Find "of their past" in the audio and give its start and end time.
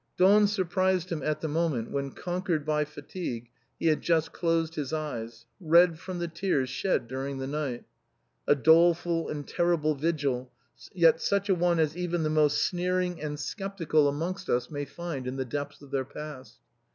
15.83-16.57